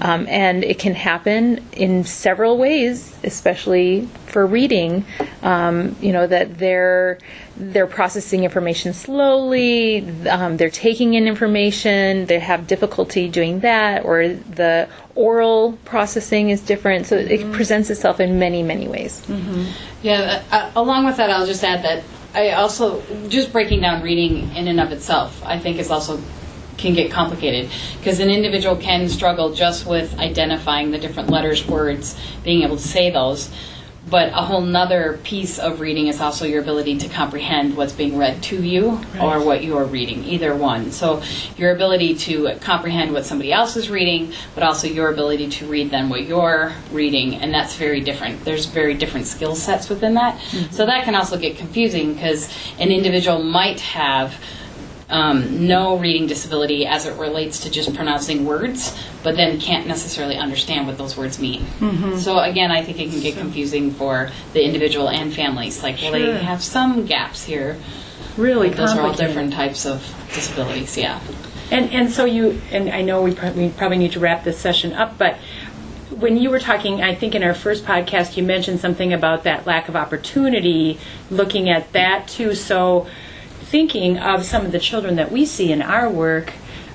Um, 0.03 0.26
and 0.29 0.65
it 0.65 0.79
can 0.79 0.95
happen 0.95 1.65
in 1.73 2.05
several 2.05 2.59
ways, 2.59 3.15
especially 3.25 4.09
for 4.26 4.47
reading. 4.47 5.05
Um, 5.43 5.97
you 6.00 6.12
know 6.12 6.26
that 6.26 6.59
they're 6.59 7.19
they're 7.57 7.87
processing 7.87 8.45
information 8.45 8.93
slowly. 8.93 10.07
Um, 10.29 10.59
they're 10.59 10.69
taking 10.69 11.15
in 11.15 11.26
information. 11.26 12.26
They 12.26 12.41
have 12.41 12.67
difficulty 12.67 13.29
doing 13.29 13.61
that, 13.61 14.05
or 14.05 14.29
the 14.29 14.88
oral 15.15 15.79
processing 15.85 16.50
is 16.50 16.61
different. 16.61 17.07
So 17.07 17.17
it 17.17 17.50
presents 17.53 17.88
itself 17.88 18.21
in 18.21 18.38
many 18.38 18.62
many 18.62 18.88
ways. 18.88 19.23
Yeah, 20.03 20.43
uh, 20.50 20.71
along 20.76 21.07
with 21.07 21.17
that, 21.17 21.31
I'll 21.31 21.47
just 21.47 21.65
add 21.65 21.83
that 21.85 22.05
I 22.37 22.50
also, 22.50 23.03
just 23.29 23.50
breaking 23.50 23.81
down 23.81 24.03
reading 24.03 24.55
in 24.55 24.69
and 24.69 24.79
of 24.79 24.93
itself, 24.93 25.43
I 25.43 25.59
think 25.59 25.79
is 25.79 25.91
also 25.91 26.21
can 26.76 26.95
get 26.95 27.11
complicated 27.11 27.71
because 27.99 28.21
an 28.21 28.30
individual 28.30 28.76
can 28.76 29.09
struggle 29.09 29.54
just 29.54 29.87
with 29.87 30.18
identifying 30.18 30.90
the 30.90 30.99
different 30.99 31.30
letters, 31.30 31.66
words, 31.66 32.18
being 32.45 32.62
able 32.62 32.76
to 32.76 32.83
say 32.83 33.11
those. 33.11 33.50
But 34.09 34.28
a 34.28 34.42
whole 34.42 34.61
nother 34.61 35.18
piece 35.25 35.59
of 35.59 35.80
reading 35.80 36.06
is 36.06 36.21
also 36.21 36.45
your 36.45 36.62
ability 36.62 36.99
to 36.99 37.09
comprehend 37.09 37.76
what's 37.76 37.92
being 37.92 38.16
read 38.16 38.40
to 38.45 38.62
you 38.62 39.00
or 39.21 39.42
what 39.42 39.64
you 39.64 39.76
are 39.78 39.85
reading, 39.85 40.23
either 40.23 40.54
one. 40.54 40.92
So 40.92 41.25
your 41.56 41.75
ability 41.75 42.14
to 42.18 42.54
comprehend 42.61 43.12
what 43.12 43.26
somebody 43.26 43.52
else 43.52 43.75
is 43.75 43.90
reading, 43.90 44.33
but 44.54 44.62
also 44.62 44.87
your 44.87 45.11
ability 45.11 45.49
to 45.49 45.66
read 45.66 45.90
then 45.90 46.09
what 46.09 46.23
you're 46.23 46.73
reading, 46.92 47.35
and 47.35 47.52
that's 47.52 47.75
very 47.75 48.00
different. 48.00 48.45
There's 48.45 48.66
very 48.66 48.95
different 48.95 49.26
skill 49.26 49.56
sets 49.56 49.88
within 49.88 50.14
that. 50.14 50.38
Mm-hmm. 50.38 50.71
So 50.73 50.87
that 50.87 51.02
can 51.04 51.16
also 51.16 51.37
get 51.37 51.56
confusing 51.56 52.14
because 52.14 52.49
an 52.78 52.92
individual 52.92 53.42
might 53.42 53.80
have 53.80 54.37
um, 55.08 55.66
no 55.66 55.98
reading 55.98 56.26
disability 56.26 56.84
as 56.86 57.06
it 57.06 57.16
relates 57.18 57.60
to 57.60 57.70
just 57.70 57.94
pronouncing 57.94 58.44
words, 58.44 58.96
but 59.22 59.36
then 59.36 59.60
can't 59.60 59.86
necessarily 59.86 60.36
understand 60.36 60.86
what 60.86 60.98
those 60.98 61.16
words 61.16 61.38
mean. 61.38 61.64
So 62.18 62.38
again, 62.40 62.72
I 62.72 62.82
think 62.82 62.98
it 62.98 63.10
can 63.10 63.20
get 63.20 63.36
confusing 63.36 63.92
for 63.92 64.30
the 64.52 64.64
individual 64.64 65.08
and 65.08 65.32
families. 65.32 65.82
Like, 65.82 65.96
well, 66.02 66.12
Sure. 66.12 66.32
they 66.32 66.38
have 66.42 66.62
some 66.62 67.06
gaps 67.06 67.44
here. 67.44 67.76
really 68.36 68.68
Those 68.70 68.92
are 68.94 69.00
all 69.00 69.12
different 69.14 69.52
types 69.52 69.86
of 69.86 70.02
disabilities. 70.34 70.96
Yeah. 70.96 71.20
And 71.70 71.90
and 71.92 72.10
so 72.10 72.25
you 72.25 72.60
and 72.70 72.90
I 72.90 73.02
know 73.02 73.22
we 73.22 73.32
we 73.56 73.70
probably 73.70 73.98
need 73.98 74.12
to 74.12 74.20
wrap 74.20 74.44
this 74.44 74.58
session 74.58 74.92
up, 74.92 75.18
but 75.18 75.36
when 76.10 76.36
you 76.36 76.50
were 76.50 76.60
talking, 76.60 77.02
I 77.02 77.14
think 77.14 77.34
in 77.34 77.42
our 77.42 77.54
first 77.54 77.84
podcast, 77.84 78.36
you 78.36 78.42
mentioned 78.42 78.80
something 78.80 79.12
about 79.12 79.42
that 79.44 79.66
lack 79.66 79.88
of 79.88 79.96
opportunity, 79.96 80.98
looking 81.30 81.68
at 81.68 81.92
that 81.92 82.28
too. 82.28 82.54
So, 82.54 83.06
thinking 83.68 84.18
of 84.18 84.44
some 84.44 84.64
of 84.64 84.73
the 84.73 84.78
children 84.78 85.16
that 85.16 85.32
we 85.32 85.44
see 85.44 85.73
in 85.73 85.82
our 85.82 86.08
work, 86.08 86.52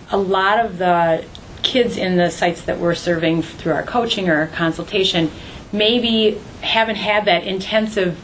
a 0.09 0.17
lot 0.17 0.63
of 0.63 0.77
the 0.77 1.25
kids 1.63 1.97
in 1.97 2.17
the 2.17 2.29
sites 2.29 2.61
that 2.63 2.79
we're 2.79 2.95
serving 2.95 3.41
through 3.41 3.73
our 3.73 3.83
coaching 3.83 4.29
or 4.29 4.35
our 4.35 4.47
consultation 4.47 5.29
maybe 5.71 6.39
haven't 6.61 6.95
had 6.95 7.25
that 7.25 7.43
intensive 7.43 8.17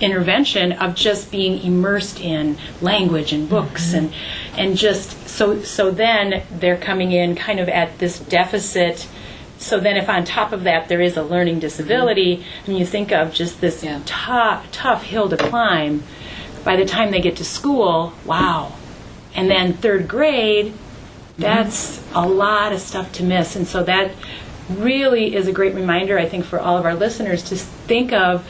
intervention 0.00 0.72
of 0.72 0.94
just 0.94 1.30
being 1.30 1.62
immersed 1.62 2.20
in 2.20 2.58
language 2.80 3.32
and 3.32 3.48
books 3.48 3.88
mm-hmm. 3.88 4.06
and 4.06 4.14
and 4.56 4.76
just 4.76 5.28
so 5.28 5.62
so 5.62 5.90
then 5.90 6.42
they're 6.50 6.76
coming 6.76 7.12
in 7.12 7.34
kind 7.34 7.60
of 7.60 7.68
at 7.68 7.98
this 7.98 8.18
deficit. 8.18 9.08
So 9.58 9.78
then 9.78 9.96
if 9.96 10.08
on 10.08 10.24
top 10.24 10.52
of 10.52 10.64
that 10.64 10.88
there 10.88 11.00
is 11.00 11.16
a 11.16 11.22
learning 11.22 11.60
disability 11.60 12.38
mm-hmm. 12.38 12.70
and 12.70 12.78
you 12.78 12.84
think 12.84 13.12
of 13.12 13.32
just 13.32 13.60
this 13.60 13.82
Yeah. 13.82 14.00
tough 14.04 14.70
tough 14.72 15.04
hill 15.04 15.28
to 15.28 15.36
climb 15.36 16.02
by 16.64 16.76
the 16.76 16.84
time 16.84 17.10
they 17.10 17.20
get 17.20 17.36
to 17.36 17.44
school 17.44 18.12
wow. 18.24 18.72
And 19.34 19.50
then 19.50 19.74
third 19.74 20.08
grade 20.08 20.74
that's 21.38 22.02
a 22.14 22.28
lot 22.28 22.72
of 22.72 22.80
stuff 22.80 23.10
to 23.12 23.24
miss. 23.24 23.56
And 23.56 23.66
so 23.66 23.82
that 23.84 24.12
really 24.68 25.34
is 25.34 25.48
a 25.48 25.52
great 25.52 25.74
reminder 25.74 26.18
i 26.18 26.26
think 26.26 26.44
for 26.44 26.58
all 26.58 26.78
of 26.78 26.84
our 26.84 26.94
listeners 26.94 27.42
to 27.42 27.56
think 27.56 28.12
of 28.12 28.46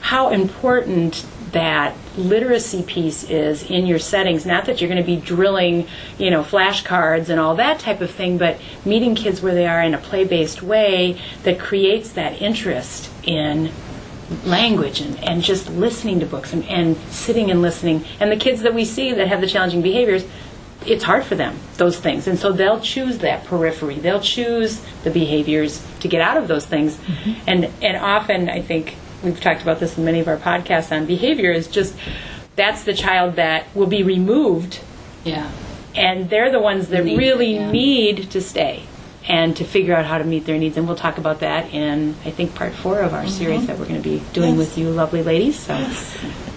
how 0.00 0.30
important 0.30 1.24
that 1.52 1.94
literacy 2.16 2.82
piece 2.82 3.28
is 3.28 3.68
in 3.68 3.84
your 3.84 3.98
settings. 3.98 4.46
Not 4.46 4.66
that 4.66 4.80
you're 4.80 4.88
going 4.88 5.02
to 5.02 5.06
be 5.06 5.16
drilling 5.16 5.88
you 6.16 6.30
know 6.30 6.42
flashcards 6.42 7.28
and 7.28 7.40
all 7.40 7.56
that 7.56 7.80
type 7.80 8.00
of 8.00 8.10
thing 8.10 8.38
but 8.38 8.58
meeting 8.84 9.14
kids 9.14 9.42
where 9.42 9.54
they 9.54 9.66
are 9.66 9.82
in 9.82 9.94
a 9.94 9.98
play-based 9.98 10.62
way 10.62 11.20
that 11.42 11.58
creates 11.58 12.12
that 12.12 12.40
interest 12.40 13.10
in 13.24 13.72
language 14.44 15.00
and, 15.00 15.18
and 15.24 15.42
just 15.42 15.68
listening 15.70 16.20
to 16.20 16.26
books 16.26 16.52
and, 16.52 16.64
and 16.64 16.96
sitting 17.10 17.50
and 17.50 17.62
listening. 17.62 18.04
And 18.20 18.30
the 18.30 18.36
kids 18.36 18.62
that 18.62 18.74
we 18.74 18.84
see 18.84 19.12
that 19.12 19.28
have 19.28 19.40
the 19.40 19.46
challenging 19.46 19.82
behaviors, 19.82 20.24
it's 20.86 21.04
hard 21.04 21.24
for 21.24 21.34
them, 21.34 21.58
those 21.76 21.98
things. 21.98 22.26
And 22.26 22.38
so 22.38 22.52
they'll 22.52 22.80
choose 22.80 23.18
that 23.18 23.44
periphery. 23.44 23.96
They'll 23.98 24.20
choose 24.20 24.80
the 25.04 25.10
behaviors 25.10 25.84
to 26.00 26.08
get 26.08 26.20
out 26.20 26.36
of 26.36 26.48
those 26.48 26.64
things. 26.64 26.96
Mm-hmm. 26.96 27.32
And, 27.46 27.64
and 27.82 27.96
often, 27.96 28.48
I 28.48 28.62
think 28.62 28.96
we've 29.22 29.40
talked 29.40 29.62
about 29.62 29.80
this 29.80 29.98
in 29.98 30.04
many 30.04 30.20
of 30.20 30.28
our 30.28 30.38
podcasts 30.38 30.94
on 30.96 31.06
behavior, 31.06 31.50
is 31.52 31.66
just 31.68 31.94
that's 32.56 32.84
the 32.84 32.94
child 32.94 33.36
that 33.36 33.64
will 33.74 33.86
be 33.86 34.02
removed 34.02 34.80
Yeah. 35.24 35.50
and 35.94 36.30
they're 36.30 36.50
the 36.50 36.60
ones 36.60 36.88
that 36.88 37.04
Need, 37.04 37.18
really 37.18 37.54
yeah. 37.54 37.70
need 37.70 38.30
to 38.30 38.40
stay 38.40 38.84
and 39.30 39.56
to 39.56 39.64
figure 39.64 39.94
out 39.94 40.04
how 40.04 40.18
to 40.18 40.24
meet 40.24 40.44
their 40.44 40.58
needs. 40.58 40.76
And 40.76 40.88
we'll 40.88 40.96
talk 40.96 41.16
about 41.16 41.38
that 41.40 41.72
in, 41.72 42.16
I 42.24 42.32
think, 42.32 42.52
part 42.56 42.72
four 42.72 42.98
of 42.98 43.14
our 43.14 43.28
series 43.28 43.64
that 43.68 43.78
we're 43.78 43.86
going 43.86 44.02
to 44.02 44.08
be 44.08 44.20
doing 44.32 44.50
Yes. 44.50 44.58
with 44.58 44.78
you, 44.78 44.90
lovely 44.90 45.22
ladies. 45.22 45.56
So 45.56 45.76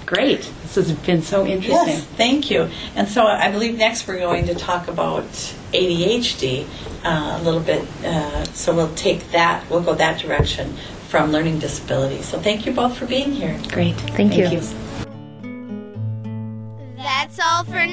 great. 0.07 0.41
This 0.63 0.75
has 0.75 0.91
been 0.91 1.21
so 1.21 1.45
interesting. 1.45 1.87
Yes, 1.87 2.03
thank 2.17 2.49
you. 2.49 2.69
And 2.95 3.07
so 3.07 3.27
I 3.27 3.51
believe 3.51 3.77
next 3.77 4.07
we're 4.07 4.17
going 4.17 4.47
to 4.47 4.55
talk 4.55 4.87
about 4.87 5.23
ADHD 5.71 6.65
uh, 7.03 7.37
a 7.39 7.43
little 7.43 7.59
bit. 7.59 7.87
Uh, 8.03 8.43
so 8.45 8.75
we'll 8.75 8.95
take 8.95 9.29
that, 9.31 9.69
we'll 9.69 9.81
go 9.83 9.93
that 9.93 10.19
direction 10.19 10.73
from 11.09 11.31
learning 11.31 11.59
disabilities. 11.59 12.25
So 12.25 12.39
thank 12.39 12.65
you 12.65 12.71
both 12.73 12.97
for 12.97 13.05
being 13.05 13.33
here. 13.33 13.55
Great. 13.69 13.95
Thank 14.17 14.35
you. 14.35 14.49
That's 16.97 17.39
all 17.39 17.63
for 17.65 17.85
now. 17.85 17.92